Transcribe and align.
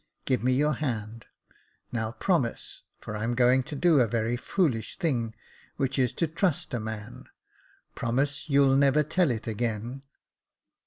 *' 0.15 0.25
Give 0.25 0.43
me 0.43 0.53
your 0.53 0.73
hand— 0.73 1.27
now 1.91 2.11
promise— 2.13 2.81
for 3.01 3.15
I'm 3.15 3.35
going 3.35 3.61
to 3.61 3.75
do 3.75 3.99
a 3.99 4.07
very 4.07 4.35
foolish 4.35 4.97
thing, 4.97 5.35
which 5.77 5.99
is 5.99 6.11
to 6.13 6.27
trust 6.27 6.73
a 6.73 6.79
man— 6.79 7.25
promise 7.93 8.49
you'll 8.49 8.75
never 8.75 9.03
tell 9.03 9.29
it 9.29 9.45
again." 9.45 10.01